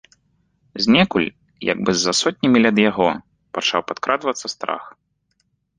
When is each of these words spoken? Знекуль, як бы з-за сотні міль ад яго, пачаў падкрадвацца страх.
Знекуль, 0.85 1.27
як 1.71 1.77
бы 1.85 1.91
з-за 1.97 2.13
сотні 2.23 2.47
міль 2.57 2.69
ад 2.73 2.77
яго, 2.89 3.09
пачаў 3.57 3.81
падкрадвацца 3.91 4.47
страх. 4.59 4.83